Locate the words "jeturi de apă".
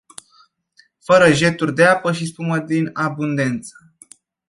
1.31-2.11